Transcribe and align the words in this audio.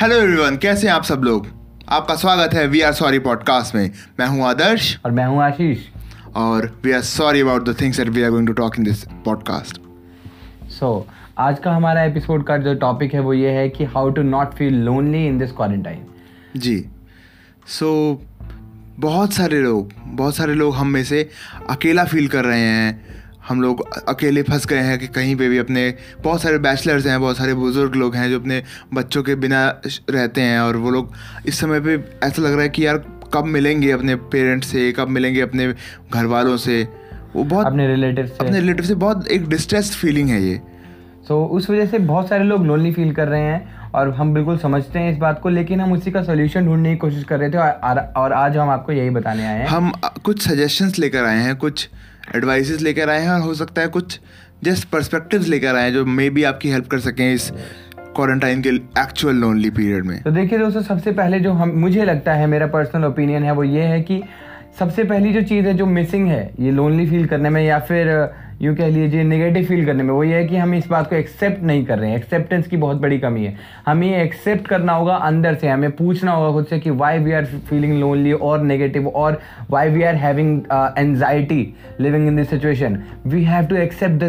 Hello 0.00 0.16
everyone 0.16 0.56
कैसे 0.56 0.86
हैं 0.86 0.94
आप 0.94 1.02
सब 1.02 1.20
लोग? 1.24 1.46
आपका 1.88 2.14
स्वागत 2.14 2.54
है 2.54 2.66
वी 2.66 2.80
आर 2.80 2.92
सॉरी 2.92 3.18
पॉडकास्ट 3.18 3.74
में। 3.74 3.90
मैं 4.20 4.26
हूँ 4.26 4.44
आदर्श। 4.44 4.98
और 5.04 5.10
मैं 5.10 5.26
हूँ 5.26 5.42
आशीष। 5.42 5.78
और 6.36 6.80
we 6.84 6.92
are 6.92 7.00
sorry 7.00 7.40
about 7.40 7.68
the 7.68 7.76
things 7.80 7.96
that 7.96 8.08
we 8.08 8.22
are 8.22 8.30
going 8.30 8.46
to 8.46 8.52
talk 8.52 8.78
in 8.78 8.84
this 8.84 9.04
podcast 9.04 9.80
so 10.68 11.06
आज 11.38 11.58
का 11.58 11.72
हमारा 11.72 12.02
एपिसोड 12.02 12.46
का 12.46 12.56
जो 12.58 12.74
टॉपिक 12.74 13.14
है 13.14 13.20
वो 13.20 13.34
ये 13.34 13.50
है 13.50 13.68
कि 13.68 13.84
how 13.84 14.10
to 14.10 14.22
not 14.22 14.54
feel 14.54 14.74
lonely 14.74 15.26
in 15.26 15.38
this 15.38 15.52
quarantine 15.52 16.06
ji. 16.56 16.86
So 17.66 18.14
so, 18.14 18.44
बहुत 19.00 19.32
सारे 19.32 19.62
लोग 19.62 19.92
बहुत 20.06 20.36
सारे 20.36 20.54
लोग 20.54 20.74
हम 20.74 20.86
में 20.86 21.04
से 21.04 21.30
अकेला 21.70 22.04
फील 22.04 22.28
कर 22.28 22.44
रहे 22.44 22.60
हैं। 22.60 23.06
हम 23.50 23.62
लोग 23.62 23.80
अकेले 24.08 24.42
फंस 24.42 24.66
गए 24.66 24.78
हैं 24.78 24.98
कि 24.98 25.06
कहीं 25.06 25.36
पे 25.36 25.48
भी 25.48 25.58
अपने 25.58 25.94
बहुत 26.24 26.42
सारे 26.42 26.58
बैचलर्स 26.58 27.06
हैं 27.06 27.20
बहुत 27.20 27.36
सारे 27.36 27.54
बुज़ुर्ग 27.54 27.94
लोग 27.94 28.16
हैं 28.16 28.30
जो 28.30 28.40
अपने 28.40 28.62
बच्चों 28.94 29.22
के 29.22 29.34
बिना 29.34 29.80
रहते 30.10 30.40
हैं 30.40 30.60
और 30.60 30.76
वो 30.76 30.90
लोग 30.90 31.12
इस 31.46 31.60
समय 31.60 31.80
पे 31.80 31.94
ऐसा 32.26 32.42
लग 32.42 32.52
रहा 32.52 32.62
है 32.62 32.68
कि 32.68 32.86
यार 32.86 33.04
कब 33.34 33.44
मिलेंगे 33.44 33.90
अपने 33.90 34.14
पेरेंट्स 34.16 34.66
से 34.66 34.92
कब 34.92 35.08
मिलेंगे 35.08 35.40
अपने 35.40 35.66
घर 36.14 36.26
वालों 36.26 36.56
से। 36.56 36.88
वो 37.36 37.44
बहुत 37.44 37.66
अपने 37.66 37.86
रिलेटिव 37.86 38.26
से। 38.26 38.36
अपने 38.40 38.60
रिलेटिव 38.60 38.84
से 38.84 38.94
बहुत 38.94 39.28
एक 39.28 39.48
डिस्ट्रेस 39.48 39.94
फीलिंग 39.96 40.28
है 40.28 40.42
ये। 40.42 40.56
सो 41.28 41.44
so, 41.44 41.50
उस 41.50 41.70
वजह 41.70 41.86
से 41.86 41.98
बहुत 41.98 42.28
सारे 42.28 42.44
लोग 42.44 42.66
लोनली 42.66 42.92
फील 42.92 43.12
कर 43.14 43.28
रहे 43.28 43.42
हैं 43.42 43.90
और 43.90 44.10
हम 44.10 44.34
बिल्कुल 44.34 44.58
समझते 44.58 44.98
हैं 44.98 45.12
इस 45.12 45.18
बात 45.18 45.40
को 45.40 45.48
लेकिन 45.48 45.80
हम 45.80 45.92
उसी 45.92 46.10
का 46.10 46.22
सोल्यूशन 46.22 46.66
ढूँढने 46.66 46.90
की 46.90 46.96
कोशिश 46.96 47.24
कर 47.24 47.38
रहे 47.38 47.50
थे 47.50 47.58
और, 47.58 47.98
और 48.16 48.32
आज 48.32 48.56
हम 48.56 48.70
आपको 48.70 48.92
यही 48.92 49.10
बताने 49.10 49.46
आए 49.46 49.58
हैं। 49.58 49.66
हम 49.66 49.92
कुछ 50.24 50.48
सजेशंस 50.48 50.98
लेकर 50.98 51.24
आए 51.24 51.38
हैं 51.38 51.56
कुछ 51.56 51.88
एडवाइसेस 52.36 52.80
लेकर 52.80 53.10
आए 53.10 53.20
हैं 53.20 53.30
और 53.30 53.40
हो 53.40 53.54
सकता 53.54 53.82
है 53.82 53.88
कुछ 53.88 54.20
जस्ट 54.62 54.88
परस्पेक्टिव 54.88 55.44
लेकर 55.48 55.76
आए 55.76 55.82
हैं 55.82 55.92
जो 55.92 56.04
मे 56.04 56.30
बी 56.30 56.42
आपकी 56.42 56.70
हेल्प 56.70 56.86
कर 56.86 56.98
सकें 56.98 57.34
इस 57.34 57.52
क्वारंटाइन 57.98 58.62
के 58.62 58.68
एक्चुअल 58.98 59.34
लोनली 59.34 59.70
पीरियड 59.70 60.04
में। 60.04 60.22
तो 60.22 60.30
देखिए 60.30 60.58
दोस्तों, 60.58 60.82
सबसे 60.82 61.12
पहले 61.12 61.40
जो 61.40 61.52
हम, 61.52 61.68
मुझे 61.68 62.04
लगता 62.04 62.32
है, 62.32 62.46
मेरा 62.46 62.66
पर्सनल 62.66 63.04
ओपिनियन 63.04 63.42
है, 63.42 63.52
वो 63.52 63.64
ये 63.64 63.82
है 63.82 64.00
कि 64.00 64.22
सबसे 64.78 65.04
पहली 65.04 65.32
जो 65.32 65.42
चीज़ 65.42 65.66
है, 65.66 65.74
जो 65.74 65.86
मिसिंग 65.86 66.28
है, 66.28 66.50
ये 66.60 66.70
लोनली 66.70 67.10
फील 67.10 67.26
करने 67.26 67.50
में 67.50 67.62
या 67.62 67.78
फिर 67.78 68.08
यूँ 68.60 68.74
कह 68.76 68.88
लीजिए 68.88 69.22
नेगेटिव 69.24 69.64
फील 69.66 69.84
करने 69.86 70.02
में। 70.02 70.10
वो 70.10 70.24
ये 70.24 70.36
है 70.36 70.46
कि 70.46 70.56
हम 70.56 70.74
इस 70.74 70.88
बात 70.88 71.08
को 71.10 71.16
एक्सेप्ट 71.16 71.62
नहीं 71.62 71.84
कर 71.86 71.98
रहे 71.98 72.10
हैं। 72.10 72.16
एक्सेप्टेंस 72.16 72.66
की 72.68 72.76
बहुत 72.76 72.96
बड़ी 73.00 73.18
कमी 73.18 73.44
है। 73.44 73.54
हमें 73.86 74.16
एक्सेप्ट 74.16 74.66
करना 74.68 74.92
होगा 74.92 75.14
अंदर 75.28 75.54
से। 75.54 75.68
हमें 75.68 75.90
पूछना 75.96 76.32
होगा 76.32 76.52
खुद 76.52 76.66
से 76.66 76.78
कि 76.78 76.90
why 76.92 77.18
we 77.18 77.32
are 77.32 77.44
feeling 77.44 77.98
lonely 78.00 78.32
और 78.32 78.62
नेगेटिव 78.62 79.08
और 79.08 79.40
why 79.70 79.88
we 79.90 80.02
are 80.02 80.14
having 80.16 80.60
anxiety 80.98 81.74
living 82.00 82.26
in 82.28 82.36
this 82.36 82.50
situation 82.50 83.02
we 83.26 83.42
have 83.44 83.66
to 83.66 83.76
accept 83.76 84.24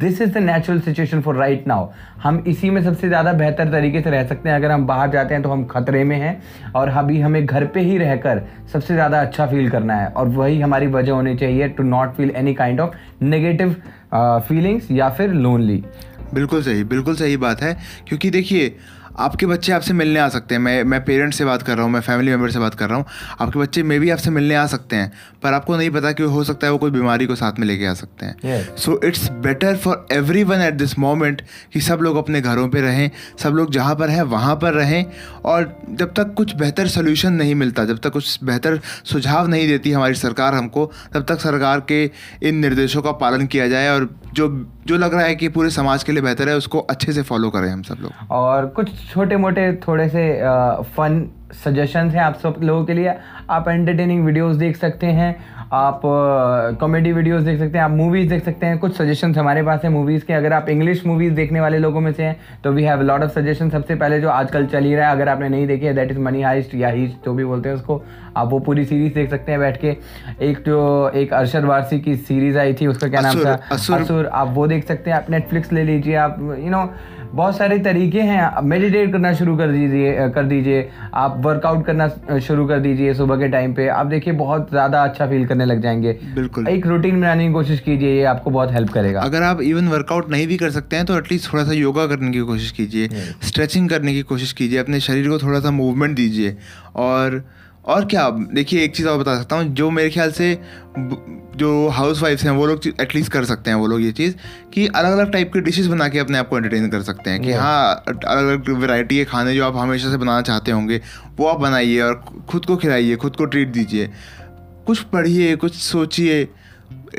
this 0.00 0.20
is 0.22 0.32
the 0.32 0.38
natural 0.40 0.80
situation 0.80 1.20
for 1.20 1.36
right 1.36 1.66
now 1.68 1.88
हम 2.22 2.42
इसी 2.48 2.70
में 2.70 2.82
सबसे 2.82 3.08
ज़्यादा 3.08 3.32
बेहतर 3.34 3.68
तरीके 3.72 4.00
से 4.02 4.10
रह 4.10 4.26
सकते 4.26 4.48
हैं। 4.48 4.56
अगर 4.56 4.70
हम 4.70 4.86
बाहर 4.86 5.10
जाते 5.10 5.34
हैं 5.34 5.42
तो 5.42 5.50
हम 5.50 5.64
खतरे 5.66 6.02
में 6.04 6.16
हैं 6.16 6.40
और 6.76 6.88
अभी 6.90 7.20
हमें 7.20 7.44
घर 7.46 7.64
पे 7.66 7.80
ही 7.80 7.98
रहकर 7.98 8.42
सबसे 8.72 8.94
ज़्यादा 8.94 9.20
अच्छा 9.20 9.46
फील 9.46 9.70
करना 9.70 9.94
है। 9.94 10.08
और 10.08 10.28
वही 10.28 10.60
हमारी 10.60 10.86
वजह 10.88 11.12
होनी 11.12 11.36
चाहिए 11.36 11.68
to 11.68 11.82
not 11.84 12.14
feel 12.14 12.32
any 12.36 12.54
kind 12.54 12.80
of 12.80 12.96
negative 13.22 13.74
feelings 14.48 14.90
या 14.90 15.08
फिर 15.10 15.32
लोनली 15.32 15.82
बिल्कुल 16.34 16.62
सही 16.62 16.84
बिल्कुल 16.84 17.14
सही 17.16 17.36
बात 17.36 17.60
है। 17.62 17.76
क्योंकि 18.08 18.30
देखिए 18.30 18.76
आपके 19.18 19.46
बच्चे 19.46 19.72
आपसे 19.72 19.94
मिलने 19.94 20.20
आ 20.20 20.28
सकते 20.28 20.54
हैं। 20.54 20.60
मैं 20.62 20.82
मैं 20.84 21.04
पेरेंट्स 21.04 21.38
से 21.38 21.44
बात 21.44 21.62
कर 21.62 21.76
रहा 21.76 21.84
हूँ 21.84 21.92
मैं 21.92 22.00
फैमिली 22.00 22.30
मेंबर 22.30 22.50
से 22.50 22.58
बात 22.58 22.74
कर 22.74 22.88
रहा 22.88 22.98
हूँ। 22.98 23.04
आपके 23.40 23.58
बच्चे 23.58 23.82
मे 23.82 23.98
भी 23.98 24.10
आपसे 24.10 24.30
मिलने 24.30 24.54
आ 24.54 24.66
सकते 24.66 24.96
हैं 24.96 25.12
पर 25.42 25.52
आपको 25.52 25.76
नहीं 25.76 25.90
पता 25.90 26.12
कि 26.12 26.22
हो 26.24 26.44
सकता 26.44 26.66
है 26.66 26.72
वो 26.72 26.78
कोई 26.78 26.90
बीमारी 26.90 27.26
को 27.26 27.34
साथ 27.34 27.58
में 27.58 27.66
लेके 27.66 27.86
आ 27.86 27.94
सकते 27.94 28.26
हैं। 28.26 28.76
So 28.76 29.00
it's 29.04 29.28
better 29.40 29.76
for 29.76 30.06
everyone 30.44 30.60
at 30.60 30.74
this 30.74 30.98
moment 30.98 31.42
कि 31.72 31.80
सब 31.80 32.00
लोग 32.02 32.16
अपने 32.16 32.40
घरों 32.40 32.68
पर 32.68 32.80
रहें 32.80 33.10
सब 33.38 33.54
लोग 33.54 33.72
जहाँ 33.72 33.94
पर 33.94 34.10
हैं 34.10 34.22
वहाँ 34.28 34.54
पर 34.56 34.72
रहें 34.72 35.04
और 35.44 35.76
जब 35.90 36.14
तक 36.14 36.34
कुछ 36.34 36.54
बेहतर 36.56 36.86
सोल्यूशन 36.88 37.32
नहीं 37.32 37.54
मिलता 37.54 37.84
जब 37.84 37.98
तक 37.98 38.12
कुछ 38.12 38.44
बेहतर 38.44 38.80
सुझाव 39.04 39.48
नहीं 39.48 39.66
देती 39.68 39.92
हमारी 39.92 40.14
सरकार 40.14 40.54
हमको 40.54 40.90
तब 41.14 41.24
तक 41.28 41.40
सरकार 41.40 41.80
के 41.92 42.04
इन 42.42 42.56
निर्देशों 42.56 43.02
का 43.02 43.12
पालन 43.18 43.46
किया 43.46 43.68
जाए 43.68 43.88
और 43.88 44.08
जो 44.34 44.48
जो 44.86 44.96
लग 44.96 45.14
रहा 45.14 45.24
है 45.24 45.34
कि 45.36 45.48
पूरे 45.48 45.70
समाज 45.70 46.02
के 46.02 46.12
लिए 46.12 46.22
बेहतर 46.22 46.48
है 46.48 46.56
उसको 46.56 46.78
अच्छे 46.80 47.12
से 47.12 47.22
फॉलो 47.22 47.48
करें 47.50 47.70
हम 47.70 47.82
सब 47.82 47.96
लोग। 48.00 48.30
और 48.30 48.66
कुछ 48.66 49.07
छोटे 49.10 49.36
मोटे 49.36 49.72
थोड़े 49.86 50.08
से 50.08 50.24
फन 50.96 51.18
सजेशंस 51.54 52.14
हैं 52.14 52.22
आप 52.22 52.34
सब 52.34 52.54
लोगों 52.62 52.84
के 52.84 52.94
लिए। 52.94 53.14
आप 53.50 53.68
एंटरटेनिंग 53.68 54.24
वीडियोस 54.24 54.56
देख 54.56 54.76
सकते 54.76 55.06
हैं 55.08 55.36
आप 55.72 56.00
कॉमेडी 56.80 57.12
वीडियोस 57.12 57.42
देख 57.42 57.58
सकते 57.58 57.78
हैं 57.78 57.84
आप 57.84 57.90
मूवीज़ 57.90 58.28
देख 58.30 58.44
सकते 58.44 58.66
हैं। 58.66 58.78
कुछ 58.78 58.96
सजेशंस 58.96 59.36
हमारे 59.38 59.62
पास 59.62 59.80
है 59.84 59.90
मूवीज़ 59.90 60.24
के। 60.24 60.32
अगर 60.32 60.52
आप 60.52 60.68
इंग्लिश 60.68 61.04
मूवीज़ 61.06 61.34
देखने 61.34 61.60
वाले 61.60 61.78
लोगों 61.78 62.00
में 62.00 62.12
से 62.12 62.22
हैं 62.22 62.36
तो 62.64 62.72
we 62.72 62.84
have 62.84 63.02
lot 63.02 63.22
of 63.22 63.30
suggestion 63.30 63.70
सबसे 63.70 63.94
पहले 63.94 64.20
जो 64.20 64.28
आजकल 64.30 64.66
चल 64.66 64.84
ही 64.84 64.94
रहा 64.94 65.08
है 65.08 65.14
अगर 65.14 65.28
आपने 65.28 65.48
नहीं 65.48 65.66
देखी 65.66 65.86
है 65.86 65.94
दैट 65.94 66.10
इज़ 66.10 66.18
मनी 66.20 66.42
हाइस्ट 66.42 66.74
या 66.74 66.88
हीस्ट 66.88 67.24
जो 67.24 67.34
भी 67.34 67.44
बोलते 67.44 67.68
हैं 67.68 67.76
उसको 67.76 68.02
आप 68.36 68.50
वो 68.50 68.58
पूरी 68.60 68.84
सीरीज़ 68.84 69.14
देख 69.14 69.30
सकते 69.30 69.52
हैं 69.52 69.60
बैठ 69.60 69.80
के। 69.80 69.96
एक 70.42 70.62
जो 70.66 71.10
एक 71.16 71.32
अरशद 71.34 71.64
वारसी 71.64 72.00
की 72.00 72.16
सीरीज़ 72.16 72.58
आई 72.58 72.74
थी 72.74 72.86
उसका 72.86 73.08
क्या 73.08 73.20
नाम 73.20 73.44
था? 73.44 73.58
असुर। 73.72 74.26
आप 74.26 74.48
वो 74.54 74.66
देख 74.66 74.86
सकते 74.86 75.10
हैं। 75.10 75.16
आप 75.16 75.30
नेटफ्लिक्स 75.30 75.72
ले 75.72 75.84
लीजिए 75.84 76.14
आप 76.16 76.36
यू 76.40 76.70
नो 76.70 76.90
बहुत 77.30 77.56
सारे 77.56 77.78
तरीके 77.78 78.20
हैं। 78.20 78.62
मेडिटेट 78.64 79.10
करना 79.12 79.32
शुरू 79.34 79.56
कर 79.56 79.70
दीजिए 79.72 80.28
कर 80.30 80.44
दीजिए। 80.44 80.88
आप 81.14 81.36
वर्कआउट 81.38 81.84
करना 81.86 82.08
शुरू 82.40 82.66
कर 82.66 82.78
दीजिए 82.80 83.14
सुबह 83.14 83.36
के 83.36 83.48
टाइम 83.48 83.74
पे। 83.74 83.88
आप 83.90 84.06
देखिए 84.06 84.32
बहुत 84.34 84.70
ज़्यादा 84.70 85.02
अच्छा 85.04 85.26
फील 85.26 85.46
करने 85.46 85.64
लग 85.64 85.82
जाएँगे। 85.82 86.12
बिल्कुल। 86.34 86.68
एक 86.68 86.86
रूटीन 86.86 87.20
बनाने 87.20 87.46
की 87.46 87.52
कोशिश 87.52 87.80
कीजिए 87.80 88.14
ये 88.16 88.24
आपको 88.26 88.50
बहुत 88.50 88.72
हेल्प 88.72 88.90
करेगा। 88.90 89.20
अगर 89.20 89.42
आप 89.42 89.60
इवन 89.62 89.88
वर्कआउट 89.88 90.30
नहीं 90.30 90.46
भी 90.46 90.56
कर 90.56 90.70
सकते 90.70 90.96
हैं 90.96 91.04
तो 91.06 91.18
एटलीस्ट 91.18 91.52
थोड़ा 91.52 91.64
सा 91.64 91.72
योगा 91.72 92.06
करने 92.06 92.30
की 92.30 92.40
कोशिश 92.46 92.70
कीजिए। 92.70 93.08
स्ट्रेचिंग 93.42 93.88
करने 93.88 94.14
की 94.14 94.22
कोशिश 94.24 94.52
कीजिए। 94.52 94.78
अपने 94.78 95.00
शरीर 95.00 95.28
को 95.28 95.38
थोड़ा 95.38 95.60
सा 95.60 95.70
मूवमेंट 95.72 96.16
दीजिए। 96.16 96.56
और 96.96 97.42
और 97.88 98.04
क्या 98.04 98.30
देखिए 98.30 98.84
एक 98.84 98.96
चीज़ 98.96 99.08
और 99.08 99.18
बता 99.18 99.38
सकता 99.38 99.56
हूँ 99.56 99.64
जो 99.64 99.90
मेरे 99.90 100.10
ख्याल 100.10 100.32
से 100.32 100.62
जो 101.56 101.88
हाउस 101.88 102.22
वाइफ्स 102.22 102.44
हैं 102.44 102.50
वो 102.50 102.66
लोग 102.66 102.80
एटलीस्ट 103.00 103.32
कर 103.32 103.44
सकते 103.44 103.70
हैं 103.70 103.76
वो 103.76 103.86
लोग 103.86 104.02
ये 104.02 104.12
चीज़ 104.12 104.34
कि 104.74 104.86
अलग 104.86 105.12
अलग 105.12 105.32
टाइप 105.32 105.48
के 105.48 105.60
डिशेस 105.60 105.86
बना 105.86 106.08
के 106.08 106.18
अपने 106.18 106.38
आप 106.38 106.48
को 106.48 106.56
एंटरटेन 106.56 106.88
कर 106.88 107.02
सकते 107.02 107.30
हैं 107.30 107.42
कि 107.42 107.52
हाँ 107.52 108.04
अलग 108.08 108.24
अलग 108.24 108.68
वेराइटी 108.68 109.16
के 109.16 109.24
खाने 109.24 109.54
जो 109.54 109.64
आप 109.64 109.76
हमेशा 109.76 110.10
से 110.10 110.16
बनाना 110.16 110.42
चाहते 110.42 110.70
होंगे 110.70 111.00
वो 111.36 111.46
आप 111.46 111.60
बनाइए 111.60 112.00
और 112.00 112.24
खुद 112.48 112.64
को 112.64 112.76
खिलाइए 112.76 113.16
खुद 113.16 113.36
को 113.36 113.44
ट्रीट 113.44 113.68
दीजिए। 113.68 114.10
कुछ 114.86 115.00
पढ़िए 115.00 115.56
कुछ 115.56 115.74
सोचिए। 115.74 116.48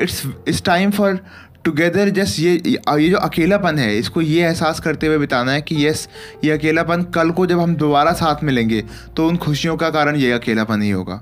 It's 0.00 0.26
it's 0.48 0.62
time 0.62 0.90
for 0.90 1.18
together 1.64 2.08
just 2.08 2.38
ये 2.40 2.52
ये 2.76 3.08
जो 3.10 3.16
अकेलापन 3.16 3.78
है 3.78 3.96
इसको 3.96 4.20
ये 4.20 4.42
एहसास 4.42 4.80
करते 4.80 5.06
हुए 5.06 5.18
बिताना 5.18 5.52
है 5.52 5.62
कि 5.62 5.86
यस 5.86 6.08
ये 6.44 6.50
अकेलापन 6.50 7.02
कल 7.02 7.30
को 7.30 7.46
जब 7.46 7.60
हम 7.60 7.74
दोबारा 7.74 8.12
साथ 8.12 8.44
मिलेंगे 8.44 8.84
तो 9.16 9.28
उन 9.28 9.36
खुशियों 9.36 9.76
का 9.76 9.90
कारण 9.90 10.16
ये 10.16 10.32
अकेलापन 10.32 10.82
ही 10.82 10.90
होगा। 10.90 11.20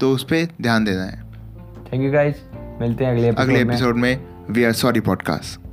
तो 0.00 0.12
उस 0.12 0.24
पर 0.24 0.48
ध्यान 0.62 0.84
देना 0.84 1.04
है। 1.04 1.22
थैंक 1.92 2.04
यू 2.04 2.12
गाइज़ 2.12 2.36
मिलते 2.80 3.04
हैं 3.04 3.12
अगले 3.12 3.28
अगले 3.28 3.60
एपिसोड 3.60 3.96
में। 3.96 4.24
We 4.50 4.64
are 4.64 4.72
sorry 4.72 5.00
podcast 5.00 5.69